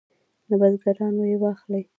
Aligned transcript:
له 0.49 0.55
بزګرانو 0.61 1.23
یې 1.31 1.37
واخلي. 1.41 1.81